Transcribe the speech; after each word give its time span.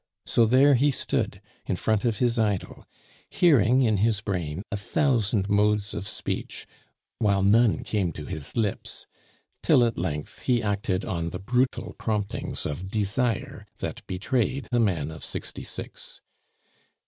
So 0.25 0.47
there 0.47 0.73
he 0.73 0.89
stood 0.89 1.41
in 1.67 1.75
front 1.75 2.05
of 2.05 2.17
his 2.17 2.39
idol, 2.39 2.87
hearing 3.29 3.83
in 3.83 3.97
his 3.97 4.19
brain 4.19 4.63
a 4.71 4.75
thousand 4.75 5.47
modes 5.47 5.93
of 5.93 6.07
speech, 6.07 6.65
while 7.19 7.43
none 7.43 7.83
came 7.83 8.11
to 8.13 8.25
his 8.25 8.57
lips, 8.57 9.05
till 9.61 9.85
at 9.85 9.99
length 9.99 10.39
he 10.41 10.63
acted 10.63 11.05
on 11.05 11.29
the 11.29 11.37
brutal 11.37 11.93
promptings 11.99 12.65
of 12.65 12.89
desire 12.89 13.67
that 13.77 14.01
betrayed 14.07 14.67
a 14.71 14.79
man 14.79 15.11
of 15.11 15.23
sixty 15.23 15.61
six. 15.61 16.19